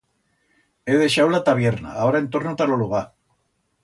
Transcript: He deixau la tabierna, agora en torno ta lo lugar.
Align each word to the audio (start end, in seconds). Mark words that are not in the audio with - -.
He 0.87 0.95
deixau 1.01 1.29
la 1.35 1.41
tabierna, 1.49 1.91
agora 2.05 2.21
en 2.23 2.31
torno 2.37 2.55
ta 2.63 2.67
lo 2.73 2.79
lugar. 2.85 3.03